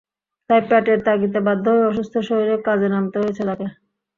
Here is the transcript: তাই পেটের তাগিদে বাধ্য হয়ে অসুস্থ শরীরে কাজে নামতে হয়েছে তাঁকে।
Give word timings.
তাই 0.49 0.61
পেটের 0.69 0.99
তাগিদে 1.05 1.39
বাধ্য 1.47 1.65
হয়ে 1.71 1.87
অসুস্থ 1.91 2.13
শরীরে 2.27 2.55
কাজে 2.67 2.87
নামতে 2.93 3.17
হয়েছে 3.21 3.41
তাঁকে। 3.47 3.67